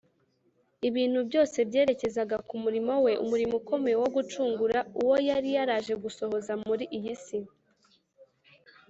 Ibintu 0.89 1.19
byose 1.29 1.57
byerekezaga 1.69 2.37
ku 2.47 2.55
murimo 2.63 2.93
we, 3.05 3.13
umurimo 3.23 3.53
ukomeye 3.61 3.95
wo 4.03 4.09
gucungura 4.15 4.79
uwo 5.01 5.15
yari 5.29 5.49
yaraje 5.55 5.93
gusohoza 6.03 6.53
muri 6.67 6.85
iyi 6.97 7.15
si 7.23 7.37